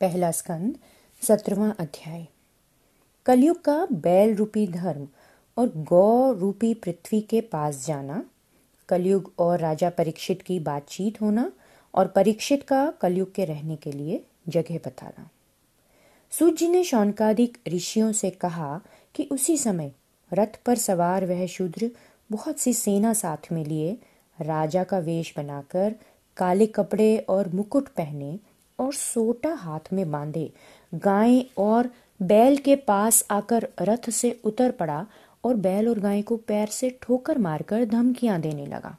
[0.00, 0.74] पहला स्कंद
[1.22, 2.26] सत्रहवां अध्याय।
[3.26, 5.08] कलयुग का बैल रूपी धर्म
[5.56, 8.24] और गौ रूपी पृथ्वी के पास जाना,
[8.88, 11.52] कलयुग और राजा परीक्षित की बातचीत होना
[11.94, 15.30] और परीक्षित का कलयुग के रहने के लिए जगह बताना।
[16.30, 18.80] सूत जी ने शौनकादिक ऋषियों से कहा
[19.14, 19.92] कि उसी समय
[20.32, 21.90] रथ पर सवार वह शूद्र
[22.30, 23.98] बहुत सी सेना साथ में लिए,
[24.40, 25.94] राजा का वेश बनाकर
[26.36, 28.38] काले कपड़े और मुकुट पहने
[28.78, 30.50] और सोटा हाथ में बांधे।
[30.94, 31.88] गाय और
[32.20, 35.06] बैल के पास आकर रथ से उतर पड़ा
[35.44, 38.96] और बैल और गाय को पैर से ठोकर मारकर धमकियाँ देने लगा।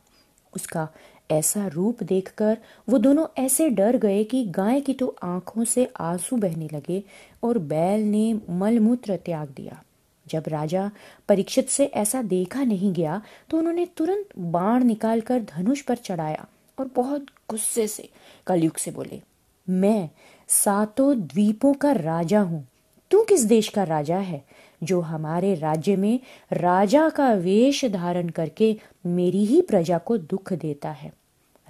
[0.54, 0.88] उसका
[1.32, 2.58] ऐसा रूप देखकर
[2.90, 7.04] वो दोनों ऐसे डर गए कि गाय की तो आँखों से आँसू बहने लगे
[7.44, 9.82] और बैल ने मलमूत्र त्याग दिया।
[10.26, 10.90] जब राजा
[11.30, 16.46] परीक्षित से ऐसा देखा नहीं गया तो उन्होंने तुरंत बाण निकालकर धनुष पर चढ़ाया
[16.77, 18.10] और बहुत गुस्से से
[18.48, 19.21] कलयुग से बोले
[19.70, 20.10] मैं
[20.48, 22.68] सातों द्वीपों का राजा हूँ।
[23.12, 24.44] तू किस देश का राजा है,
[24.84, 26.20] जो हमारे राज्य में
[26.54, 31.13] राजा का वेश धारण करके मेरी ही प्रजा को दुख देता है?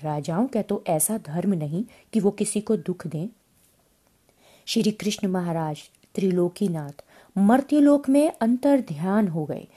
[0.03, 3.27] राजाओं का तो ऐसा धर्म नहीं कि वो किसी को दुख दें।
[4.65, 5.77] श्री कृष्ण महाराज
[6.15, 7.03] त्रिलोकीनाथ
[7.37, 9.67] मर्त्यलोक में अंतर ध्यान हो गए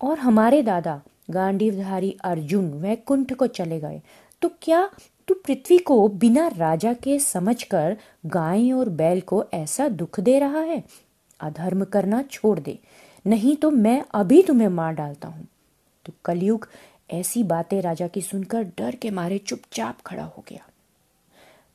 [0.00, 4.00] और हमारे दादा गांडीवधारी अर्जुन वैकुंठ को चले गए।
[4.42, 4.90] तो क्या
[5.28, 10.60] तू पृथ्वी को बिना राजा के समझकर गाय और बैल को ऐसा दुख दे रहा
[10.60, 10.84] है?
[11.40, 12.78] अधर्म करना छोड़ दे।
[13.26, 15.46] नहीं तो मैं अभी तुम्हें मार डालता हूँ।
[16.04, 16.68] तो कलयुग,
[17.10, 20.68] ऐसी बातें राजा की सुनकर डर के मारे चुपचाप खड़ा हो गया।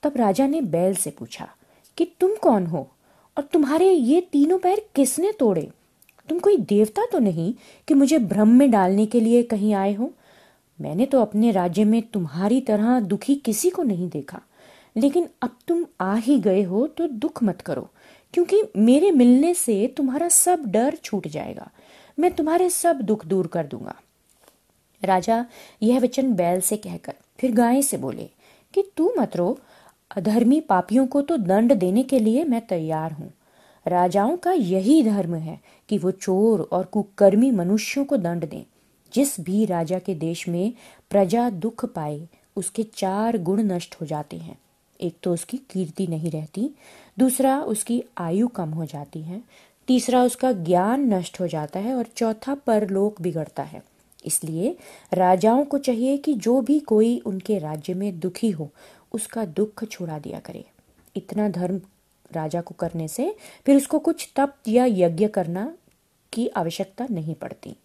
[0.04, 1.50] तब राजा ने बैल से पूछा
[1.98, 2.92] कि तुम कौन हो
[3.38, 5.72] और तुम्हारे ये तीनों पैर किसने तोड़े?
[6.30, 7.54] तुम कोई देवता तो नहीं
[7.88, 10.14] कि मुझे भ्रम में डालने के लिए कहीं आए हो?
[10.84, 14.42] मैंने तो अपने राज्य में तुम्हारी तरह दुखी किसी को नहीं देखा।
[14.96, 17.90] लेकिन अब तुम आ ही गए हो तो दुख मत करो,
[18.34, 21.70] क्योंकि मेरे मिलने से तुम्हारा सब डर छूट जाएगा।
[22.18, 23.96] मैं तुम्हारे सब दुख दूर कर दूँगा।
[25.02, 25.46] राजा
[25.82, 28.30] यह वचन बैल से कहकर फिर गाय से बोले,
[28.74, 29.58] कि तू मत रो।
[30.12, 33.32] अधर्मी पापियों को तो दंड देने के लिए मैं तैयार हूँ।
[33.86, 38.64] राजाओं का यही धर्म है कि वो चोर और कुकर्मी मनुष्यों को दंड दें।
[39.14, 40.74] जिस भी राजा के देश में
[41.10, 44.58] प्रजा दुख पाए, उसके चार गुण नष्ट हो जाते हैं।
[45.02, 46.70] एक तो उसकी कीर्ति नहीं रहती,
[47.20, 49.44] दूसरा उसकी आयु कम हो जाती है,
[49.88, 53.84] तीसरा उसका ज्ञान नष्ट हो जाता है और चौथा परलोक बिगड़ता है।
[54.26, 54.78] इसलिए
[55.14, 58.70] राजाओं को चाहिए कि जो भी कोई उनके राज्य में दुखी हो,
[59.12, 60.66] उसका दुख छुड़ा दिया करे।
[61.16, 61.82] इतना धर्म
[62.32, 63.36] राजा को करने से
[63.66, 65.76] फिर उसको कुछ तप या यज्ञ करना
[66.34, 67.76] की आवश्यकता नहीं पड़ती।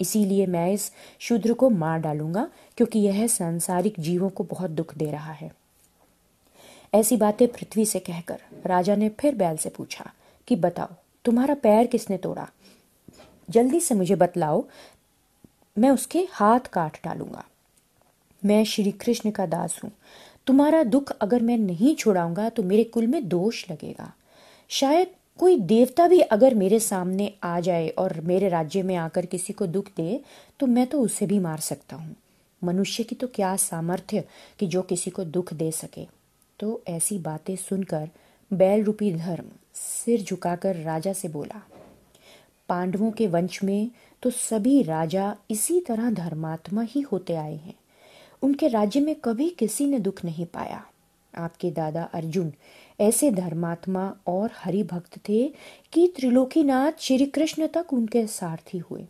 [0.00, 5.10] इसीलिए मैं इस शूद्र को मार डालूँगा, क्योंकि यह सांसारिक जीवों को बहुत दुख दे
[5.10, 5.50] रहा है।
[6.94, 10.10] ऐसी बातें पृथ्वी से कहकर राजा ने फिर बैल से पूछा
[10.48, 10.94] कि बताओ,
[11.24, 12.48] तुम्हारा पैर किसने तोड़ा?
[13.48, 14.64] जल्दी से मुझे बतलाओ,
[15.76, 17.44] मैं उसके हाथ काट डालूँगा।
[18.42, 19.90] मैं श्री कृष्ण का दास हूँ।
[20.46, 24.12] तुम्हारा दुख अगर मैं नहीं छुड़ाऊँगा तो मेरे कुल में दोष लगेगा।
[24.70, 29.52] शायद कोई देवता भी अगर मेरे सामने आ जाए और मेरे राज्य में आकर किसी
[29.52, 30.20] को दुख दे
[30.60, 32.14] तो मैं तो उसे भी मार सकता हूँ।
[32.62, 34.24] मनुष्य की तो क्या सामर्थ्य
[34.58, 36.06] कि जो किसी को दुख दे सके?
[36.60, 38.08] तो ऐसी बातें सुनकर
[38.50, 41.62] बैल रूपी धर्म सिर झुकाकर राजा से बोला,
[42.68, 43.90] पांडवों के वंश में
[44.22, 47.74] तो सभी राजा इसी तरह धर्मात्मा ही होते आए हैं।
[48.42, 50.84] उनके राज्य में कभी किसी ने दुख नहीं पाया।
[51.38, 52.52] आपके दादा अर्जुन।
[53.00, 55.52] ऐसे धर्मात्मा और हरि भक्त थे
[55.92, 59.06] कि त्रिलोकीनाथ श्री कृष्ण तक उनके सारथी हुए।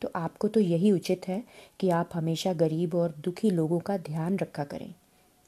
[0.00, 1.44] तो आपको तो यही उचित है
[1.80, 4.94] कि आप हमेशा गरीब और दुखी लोगों का ध्यान रखा करें।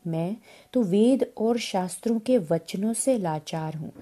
[0.07, 0.37] मैं
[0.73, 3.93] तो वेद और शास्त्रों के वचनों से लाचार हूँ।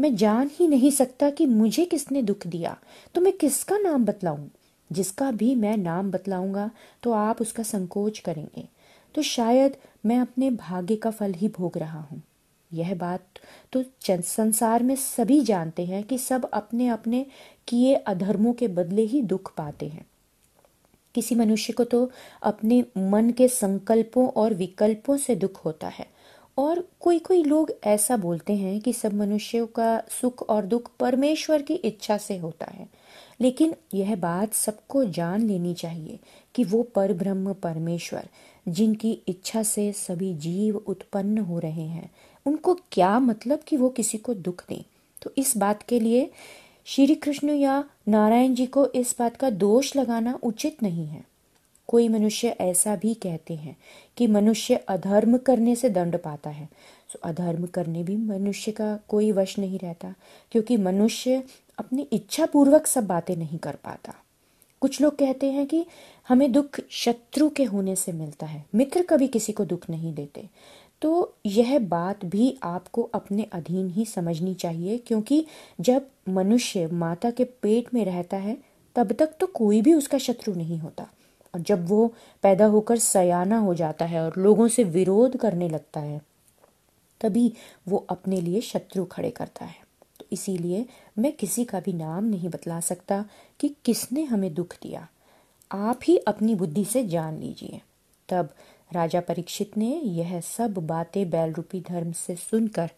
[0.00, 2.76] मैं जान ही नहीं सकता कि मुझे किसने दुख दिया।
[3.14, 4.48] तो मैं किसका नाम बतलाऊं?
[4.92, 6.70] जिसका भी मैं नाम बतलाऊँगा
[7.02, 8.68] तो आप उसका संकोच करेंगे।
[9.14, 12.22] तो शायद मैं अपने भाग्य का फल ही भोग रहा हूँ।
[12.72, 13.24] यह बात
[13.72, 17.26] तो संसार में सभी जानते हैं कि सब अपने अपने
[17.68, 20.06] किए अधर्मों के बदले ही दुख पाते हैं।
[21.14, 22.10] किसी मनुष्य को तो
[22.42, 26.06] अपने मन के संकल्पों और विकल्पों से दुख होता है।
[26.58, 31.62] और कोई कोई लोग ऐसा बोलते हैं कि सब मनुष्यों का सुख और दुख परमेश्वर
[31.62, 32.88] की इच्छा से होता है।
[33.40, 36.18] लेकिन यह बात सबको जान लेनी चाहिए
[36.54, 38.28] कि वो परब्रह्म परमेश्वर,
[38.68, 42.10] जिनकी इच्छा से सभी जीव उत्पन्न हो रहे हैं।
[42.46, 44.82] उनको क्या मतलब कि वो किसी को दुख दें?
[45.22, 46.30] तो इस बात के लिए
[46.84, 51.24] श्री कृष्ण या नारायण जी को इस बात का दोष लगाना उचित नहीं है।
[51.88, 53.76] कोई मनुष्य ऐसा भी कहते हैं
[54.16, 56.68] कि मनुष्य अधर्म करने से दंड पाता है।
[57.12, 60.14] तो अधर्म करने भी मनुष्य का कोई वश नहीं रहता,
[60.50, 61.42] क्योंकि मनुष्य
[61.82, 64.14] अपनी इच्छा पूर्वक सब बातें नहीं कर पाता।
[64.80, 65.86] कुछ लोग कहते हैं कि
[66.28, 70.48] हमें दुख शत्रु के होने से मिलता है, मित्र कभी किसी को दुख नहीं देते।
[71.02, 75.46] तो यह बात भी आपको अपने अधीन ही समझनी चाहिए, क्योंकि
[75.80, 78.58] जब मनुष्य माता के पेट में रहता है,
[78.96, 81.08] तब तक तो कोई भी उसका शत्रु नहीं होता।
[81.54, 86.00] और जब वो पैदा होकर सयाना हो जाता है और लोगों से विरोध करने लगता
[86.00, 86.20] है,
[87.20, 87.52] तभी
[87.88, 89.91] वो अपने लिए शत्रु खड़े करता है।
[90.32, 90.84] इसीलिए
[91.18, 93.24] मैं किसी का भी नाम नहीं बतला सकता
[93.60, 95.06] कि किसने हमें दुख दिया।
[95.70, 97.80] आप ही अपनी बुद्धि से जान लीजिए।
[98.28, 98.54] तब
[98.92, 102.90] राजा परीक्षित ने यह सब बातें बैल रूपी धर्म से सुनकर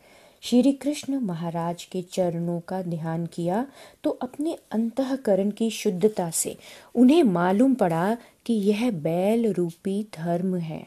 [0.43, 3.67] श्री कृष्ण महाराज के चरणों का ध्यान किया
[4.05, 6.57] तो अपने अंतकरण की शुद्धता से
[6.95, 8.17] उन्हें मालूम पड़ा
[8.47, 10.85] कि यह बैल रूपी धर्म है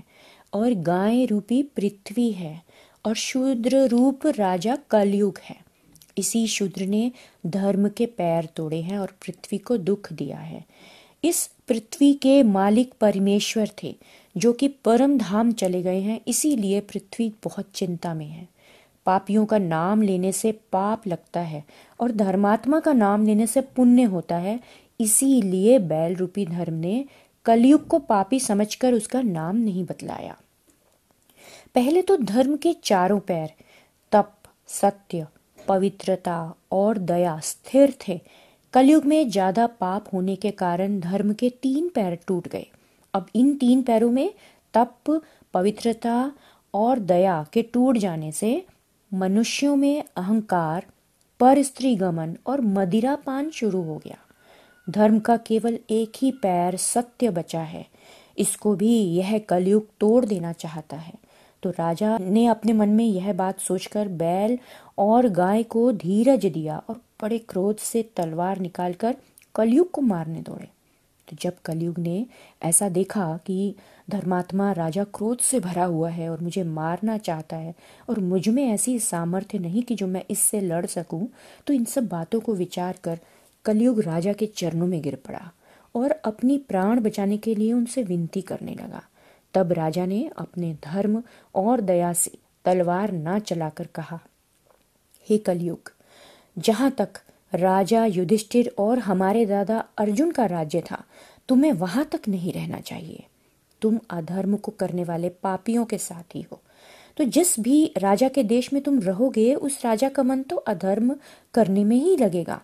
[0.54, 2.62] और गाय रूपी पृथ्वी है
[3.06, 5.67] और शूद्र रूप राजा कलयुग है।
[6.18, 7.12] इसी शूद्र ने
[7.46, 10.66] धर्म के पैर तोड़े हैं और पृथ्वी को दुख दिया है।
[11.24, 13.96] इस पृथ्वी के मालिक परमेश्वर थे,
[14.38, 18.48] जो कि परम धाम चले गए हैं, इसीलिए पृथ्वी बहुत चिंता में है।
[19.06, 21.64] पापियों का नाम लेने से पाप लगता है
[22.00, 24.60] और धर्मात्मा का नाम लेने से पुण्य होता है,
[25.00, 27.06] इसीलिए बैल रूपी धर्म ने
[27.46, 30.38] कलयुग को पापी समझकर उसका नाम नहीं बतलाया।
[31.76, 33.54] पहले तो धर्म के चारों पैर,
[34.12, 34.34] तप,
[34.68, 35.28] सत्य
[35.68, 38.20] पवित्रता और दया स्थिर थे।
[38.74, 42.66] कलयुग में ज़्यादा पाप होने के कारण धर्म के तीन पैर टूट गए।
[43.14, 44.30] अब इन तीन पैरों में
[44.74, 45.22] तप,
[45.54, 46.32] पवित्रता
[46.74, 48.66] और दया के टूट जाने से
[49.12, 50.86] मनुष्यों में अहंकार
[51.40, 54.18] पर स्त्री गमन और मदिरापान शुरू हो गया।
[54.88, 57.86] धर्म का केवल एक ही पैर सत्य बचा है।
[58.38, 61.14] इसको भी यह कलयुग तोड़ देना चाहता है।
[61.68, 64.58] तो राजा ने अपने मन में यह बात सोचकर बैल
[64.98, 69.16] और गाय को धीरज दिया और बड़े क्रोध से तलवार निकालकर
[69.56, 70.68] कलयुग को मारने दौड़े।
[71.28, 72.26] तो जब कलयुग ने
[72.64, 73.76] ऐसा देखा कि
[74.10, 77.76] धर्मात्मा राजा क्रोध से भरा हुआ है और मुझे मारना चाहता है
[78.10, 81.28] और मुझमें ऐसी सामर्थ्य नहीं कि जो मैं इससे लड़ सकूँ
[81.68, 83.20] तो इन सब बातों को विचार कर
[83.66, 85.52] कलयुग राजा के चरणों में गिर पड़ा
[85.96, 89.04] और अपनी प्राण बचाने के लिए उनसे विनती करने लगा।
[89.58, 91.24] तब राजा ने अपने धर्म
[91.56, 92.32] और दया से
[92.66, 94.20] तलवार ना चलाकर कहा,
[95.30, 95.92] हे कलयुग,
[96.58, 97.10] जहाँ तक
[97.54, 101.04] राजा युधिष्ठिर और हमारे दादा अर्जुन का राज्य था,
[101.48, 103.24] तुम्हें वहाँ तक नहीं रहना चाहिए।
[103.82, 106.62] तुम अधर्म को करने वाले पापियों के साथ ही हो।
[107.18, 111.16] तो जिस भी राजा के देश में तुम रहोगे, उस राजा का मन तो अधर्म
[111.54, 112.62] करने में ही लगेगा।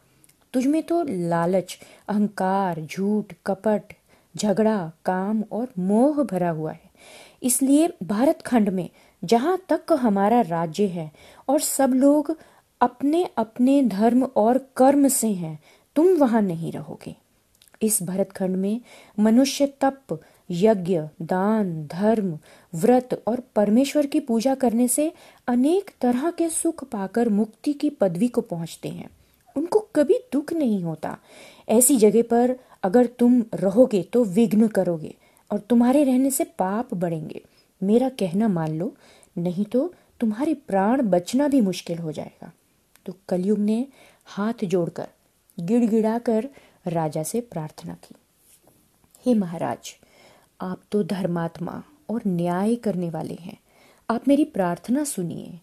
[0.53, 3.83] तुझमें तो लालच, अहंकार, झूठ, कपट
[4.37, 6.91] झगड़ा, काम और मोह भरा हुआ है।
[7.43, 8.89] इसलिए भारत खंड में
[9.23, 11.11] जहाँ तक हमारा राज्य है
[11.47, 12.37] और सब लोग
[12.81, 15.59] अपने अपने धर्म और कर्म से हैं,
[15.95, 17.15] तुम वहाँ नहीं रहोगे।
[17.81, 18.81] इस भरतखंड में
[19.19, 20.21] मनुष्य तप,
[20.51, 22.39] यज्ञ, दान, धर्म,
[22.75, 25.13] व्रत और परमेश्वर की पूजा करने से
[25.47, 29.09] अनेक तरह के सुख पाकर मुक्ति की पदवी को पहुँचते हैं।
[29.57, 31.17] उनको कभी दुख नहीं होता।
[31.69, 35.15] ऐसी जगह पर अगर तुम रहोगे तो विघ्न करोगे
[35.51, 37.41] और तुम्हारे रहने से पाप बढ़ेंगे।
[37.83, 38.95] मेरा कहना मान लो,
[39.37, 42.51] नहीं तो तुम्हारे प्राण बचना भी मुश्किल हो जाएगा।
[43.05, 43.87] तो कलयुग ने
[44.25, 45.07] हाथ जोड़कर,
[45.59, 46.49] गिड़गिड़ाकर
[46.87, 48.15] राजा से प्रार्थना की।
[49.25, 49.95] हे महाराज,
[50.61, 53.57] आप तो धर्मात्मा और न्याय करने वाले हैं।
[54.09, 55.59] आप मेरी प्रार्थना सुनिए।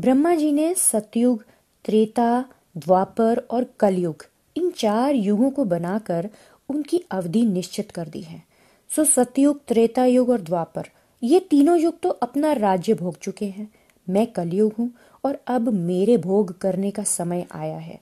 [0.00, 1.44] ब्रह्मा जी ने सतयुग,
[1.84, 2.44] त्रेता,
[2.76, 4.24] द्वापर और कलयुग
[4.58, 6.28] इन चार युगों को बनाकर
[6.68, 8.42] उनकी अवधि निश्चित कर दी है।
[8.90, 10.88] सो सतयुग त्रेता युग और द्वापर,
[11.22, 13.68] ये तीनों युग तो अपना राज्य भोग चुके हैं।
[14.06, 14.90] मैं कलयुग हूँ
[15.24, 17.98] और अब मेरे भोग करने का समय आया है।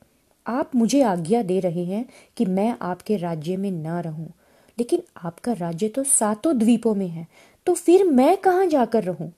[0.47, 2.05] आप मुझे आज्ञा दे रहे हैं
[2.37, 4.29] कि मैं आपके राज्य में न रहूँ,
[4.79, 7.27] लेकिन आपका राज्य तो सातों द्वीपों में है
[7.67, 9.33] तो फिर मैं कहाँ जाकर रहूँ?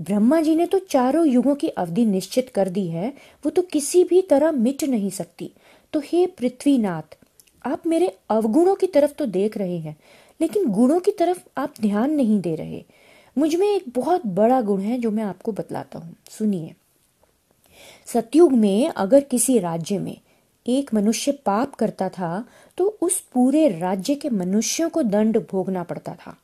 [0.00, 3.12] ब्रह्मा जी ने तो चारों युगों की अवधि निश्चित कर दी है,
[3.44, 5.50] वो तो किसी भी तरह मिट नहीं सकती।
[5.92, 7.16] तो हे पृथ्वीनाथ,
[7.64, 9.96] आप मेरे अवगुणों की तरफ़ तो देख रहे हैं,
[10.40, 12.84] लेकिन गुणों की तरफ़ आप ध्यान नहीं दे रहे।
[13.36, 16.74] मुझमें एक बहुत बड़ा गुण है जो मैं आपको बतलाता हूँ। सुनिए।
[18.06, 20.16] सतयुग में अगर किसी राज्य में
[20.66, 22.44] एक मनुष्य पाप करता था
[22.78, 26.36] तो उस पूरे राज्य के मनुष्यों को दंड भोगना पड़ता था।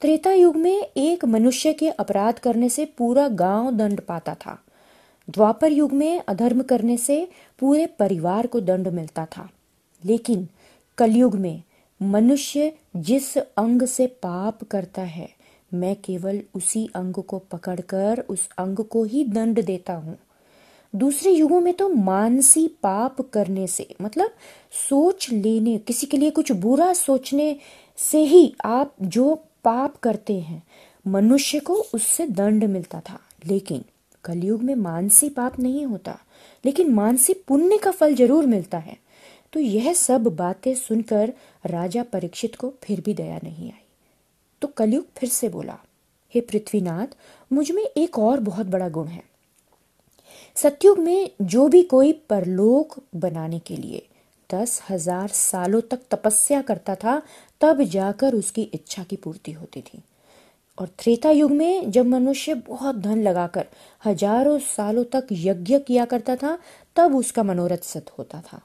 [0.00, 4.58] त्रेता युग में एक मनुष्य के अपराध करने से पूरा गाँव दंड पाता था।
[5.30, 9.48] द्वापर युग में अधर्म करने से पूरे परिवार को दंड मिलता था।
[10.04, 10.48] लेकिन
[10.98, 11.62] कलयुग में
[12.02, 15.28] मनुष्य जिस अंग से पाप करता है,
[15.74, 20.18] मैं केवल उसी अंग को पकड़कर उस अंग को ही दंड देता हूँ।
[20.96, 24.30] दूसरे युगों में तो मानसी पाप करने से मतलब
[24.88, 27.56] सोच लेने, किसी के लिए कुछ बुरा सोचने
[27.96, 30.62] से ही आप जो पाप करते हैं,
[31.06, 33.84] मनुष्य को उससे दंड मिलता था। लेकिन
[34.28, 36.18] कलयुग में मानसी पाप नहीं होता,
[36.64, 38.96] लेकिन मानसी पुण्य का फल ज़रूर मिलता है।
[39.52, 41.32] तो यह सब बातें सुनकर
[41.64, 43.84] राजा परीक्षित को फिर भी दया नहीं आई।
[44.62, 45.78] तो कलयुग फिर से बोला,
[46.34, 47.16] हे पृथ्वीनाथ,
[47.50, 49.22] मुझमें एक और बहुत बड़ा गुण है।
[50.56, 54.06] सत्युग में जो भी कोई परलोक बनाने के लिए
[54.50, 57.20] दस हज़ार सालों तक तपस्या करता था,
[57.60, 60.02] तब जाकर उसकी इच्छा की पूर्ति होती थी।
[60.78, 63.66] और त्रेता युग में जब मनुष्य बहुत धन लगाकर
[64.04, 66.58] हज़ारों सालों तक यज्ञ किया करता था,
[66.96, 68.60] तब उसका मनोरथ सत होता था।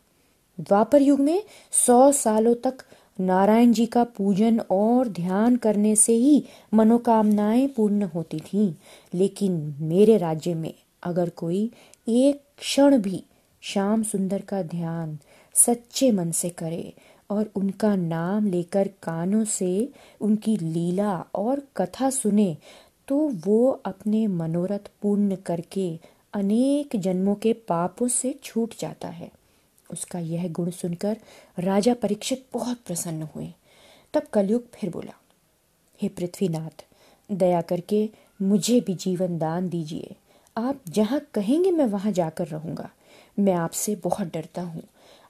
[0.59, 2.73] द्वापर युग में सौ सालों तक
[3.19, 6.43] नारायण जी का पूजन और ध्यान करने से ही
[6.73, 8.73] मनोकामनाएँ पूर्ण होती थीं।
[9.13, 11.71] लेकिन मेरे राज्य में अगर कोई
[12.07, 13.23] एक क्षण भी
[13.61, 15.19] श्याम सुंदर का ध्यान
[15.53, 16.93] सच्चे मन से करे
[17.33, 19.89] और उनका नाम लेकर कानों से
[20.21, 22.55] उनकी लीला और कथा सुने
[23.07, 25.87] तो वो अपने मनोरथ पूर्ण करके
[26.33, 29.31] अनेक जन्मों के पापों से छूट जाता है।
[29.89, 31.17] उसका यह गुण सुनकर
[31.59, 33.47] राजा परीक्षित बहुत प्रसन्न हुए।
[34.13, 35.13] तब कलयुग फिर बोला,
[35.99, 36.85] हे पृथ्वीनाथ,
[37.29, 38.09] दया करके
[38.41, 40.15] मुझे भी जीवन दान दीजिए।
[40.57, 42.89] आप जहाँ कहेंगे मैं वहाँ जाकर रहूँगा।
[43.39, 44.83] मैं आपसे बहुत डरता हूँ।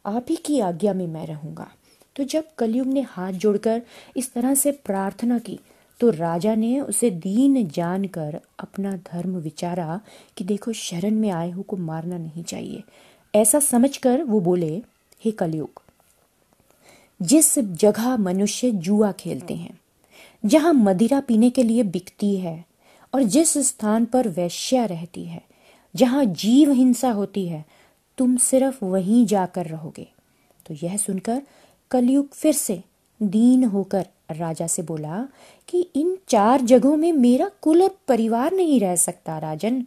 [0.05, 1.72] आप ही की आज्ञा में मैं रहूँगा।
[2.15, 3.82] तो जब कलयुग ने हाथ जोड़कर
[4.17, 5.60] इस तरह से प्रार्थना की
[6.00, 10.00] तो राजा ने उसे दीन जानकर अपना धर्म विचारा
[10.38, 12.84] कि देखो शरण में आए हो को मारना नहीं चाहिए।
[13.36, 14.82] ऐसा समझकर वो बोले,
[15.25, 15.82] हे कलयुग,
[17.22, 19.79] जिस जगह मनुष्य जुआ खेलते हैं,
[20.46, 22.65] जहाँ मदिरा पीने के लिए बिकती है
[23.13, 25.41] और जिस स्थान पर वैश्या रहती है,
[25.96, 27.65] जहाँ जीव हिंसा होती है,
[28.17, 30.08] तुम सिर्फ़ वहीं जाकर रहोगे।
[30.65, 31.41] तो यह सुनकर
[31.93, 32.81] कलयुग फिर से
[33.21, 35.21] दीन होकर राजा से बोला
[35.69, 39.83] कि इन चार जगहों में मेरा कुल और परिवार नहीं रह सकता राजन।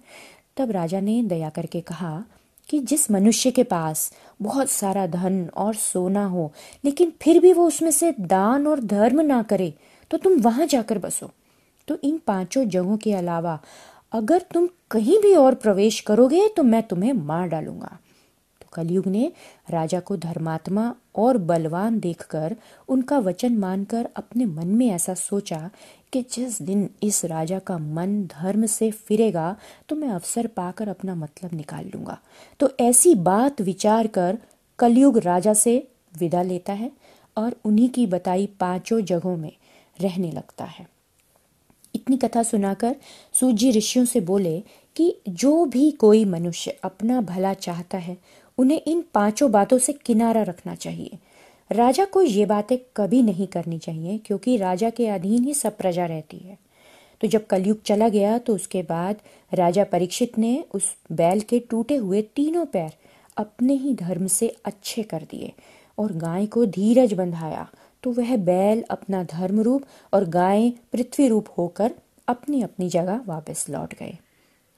[0.56, 2.24] तब राजा ने दया करके कहा
[2.68, 4.10] कि जिस मनुष्य के पास
[4.42, 6.52] बहुत सारा धन और सोना हो,
[6.84, 9.72] लेकिन फिर भी वो उसमें से दान और धर्म ना करे
[10.10, 11.30] तो तुम वहाँ जाकर बसो।
[11.88, 13.58] तो इन पाँचों जगहों के अलावा
[14.12, 17.96] अगर तुम कहीं भी और प्रवेश करोगे तो मैं तुम्हें मार डालूँगा।
[18.76, 19.32] कलयुग ने
[19.70, 22.56] राजा को धर्मात्मा और बलवान देखकर
[22.88, 25.70] उनका वचन मानकर अपने मन में ऐसा सोचा
[26.12, 29.56] कि जिस दिन इस राजा का मन धर्म से फिरेगा
[29.88, 32.18] तो मैं अवसर पाकर अपना मतलब निकाल लूँगा।
[32.60, 34.38] तो ऐसी बात विचार कर
[34.78, 35.76] कलयुग राजा से
[36.18, 36.90] विदा लेता है
[37.36, 39.52] और उन्हीं की बताई पाँचों जगहों में
[40.00, 40.86] रहने लगता है।
[41.94, 42.96] इतनी कथा सुनाकर
[43.32, 44.62] सूजी ऋषियों से बोले
[44.96, 48.16] कि जो भी कोई मनुष्य अपना भला चाहता है
[48.58, 51.18] उन्हें इन पाँचों बातों से किनारा रखना चाहिए।
[51.70, 56.06] राजा को ये बातें कभी नहीं करनी चाहिए, क्योंकि राजा के अधीन ही सब प्रजा
[56.06, 56.58] रहती है।
[57.20, 59.20] तो जब कलयुग चला गया तो उसके बाद
[59.52, 62.92] राजा परीक्षित ने उस बैल के टूटे हुए तीनों पैर
[63.36, 65.52] अपने ही धर्म से अच्छे कर दिए
[65.98, 67.66] और गाय को धीरज बंधाया।
[68.04, 71.94] तो वह बैल अपना धर्म रूप और गाय पृथ्वी रूप होकर
[72.28, 74.16] अपनी अपनी जगह वापस लौट गए।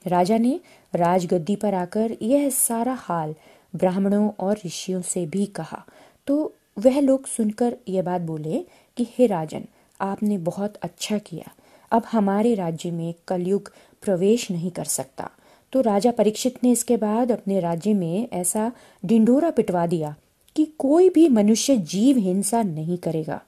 [0.05, 0.59] राजा ने
[0.93, 3.35] राजगद्दी पर आकर यह सारा हाल
[3.77, 5.85] ब्राह्मणों और ऋषियों से भी कहा।
[6.27, 8.65] तो वह लोग सुनकर यह बात बोले
[8.97, 9.65] कि, हे राजन,
[10.01, 11.53] आपने बहुत अच्छा किया।
[11.91, 13.73] अब हमारे राज्य में कलयुग
[14.03, 15.31] प्रवेश नहीं कर सकता।
[15.73, 18.73] तो राजा परीक्षित ने इसके बाद अपने राज्य में ऐसा
[19.05, 20.17] डिंडोरा पिटवा दिया
[20.57, 23.43] कि कोई भी मनुष्य जीव हिंसा नहीं करेगा।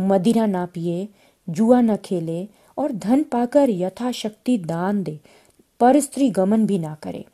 [0.00, 1.08] मदिरा ना पिए,
[1.50, 2.48] जुआ न खेले
[2.78, 5.20] और धन पाकर यथाशक्ति दान दे,
[5.80, 7.24] पर स्त्री गमन भी ना करे।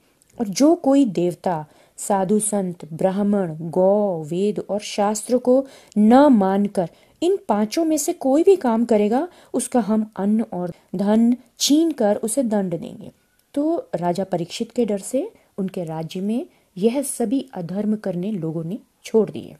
[0.40, 1.66] और जो कोई देवता
[1.98, 5.66] साधु संत, ब्राह्मण, गौ, वेद और शास्त्र को
[5.98, 6.88] न मानकर,
[7.22, 12.16] इन पाँचों में से कोई भी काम करेगा, उसका हम अन्न और धन छीन कर
[12.16, 13.10] उसे दंड देंगे।
[13.54, 18.78] तो राजा परीक्षित के डर से उनके राज्य में यह सभी अधर्म करने लोगों ने
[19.04, 19.56] छोड़ दिए।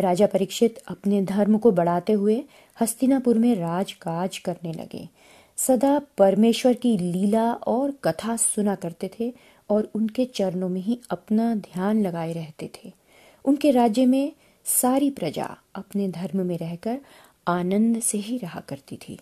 [0.00, 2.44] राजा परीक्षित अपने धर्म को बढ़ाते हुए
[2.80, 5.08] हस्तिनापुर में राजकाज करने लगे।
[5.56, 9.34] सदा परमेश्वर की लीला और कथा सुना करते थे
[9.70, 12.92] और उनके चरणों में ही अपना ध्यान लगाए रहते थे।
[13.44, 14.32] उनके राज्य में
[14.64, 16.98] सारी प्रजा अपने धर्म में रहकर
[17.48, 19.18] आनंद से ही रहा करती थी।